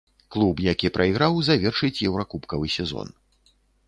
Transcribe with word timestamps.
Клуб, 0.35 0.61
які 0.67 0.87
прайграў, 0.95 1.37
завершыць 1.49 2.03
еўракубкавы 2.07 2.71
сезон. 2.77 3.13